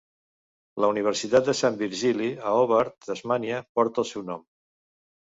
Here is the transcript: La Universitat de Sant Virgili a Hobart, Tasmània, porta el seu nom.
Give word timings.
La 0.83 0.89
Universitat 0.93 1.51
de 1.51 1.55
Sant 1.61 1.77
Virgili 1.83 2.31
a 2.47 2.57
Hobart, 2.65 2.99
Tasmània, 3.13 3.63
porta 3.81 4.07
el 4.07 4.13
seu 4.17 4.29
nom. 4.35 4.47